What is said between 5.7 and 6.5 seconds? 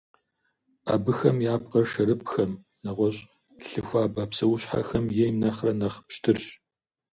нэхъ пщтырщ.